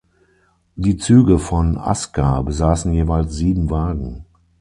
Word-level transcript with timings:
Die 0.77 0.97
Züge 0.97 1.37
von 1.37 1.77
"Aska" 1.77 2.41
besaßen 2.41 2.91
jeweils 2.91 3.35
sieben 3.35 3.69
Wagen. 3.69 4.25